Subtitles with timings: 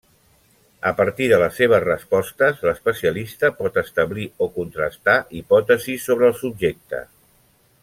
[0.89, 7.05] A partir de les seves respostes, l'especialista pot establir o contrastar hipòtesis sobre el subjecte.